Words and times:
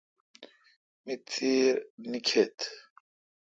می 1.03 1.15
تیر 1.27 1.73
نیکیتھ۔ 2.09 2.61